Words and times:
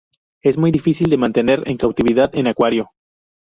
Es 0.41 0.57
muy 0.57 0.71
difícil 0.71 1.11
de 1.11 1.17
mantener 1.17 1.61
en 1.67 1.77
cautividad 1.77 2.35
en 2.35 2.47
acuario. 2.47 2.89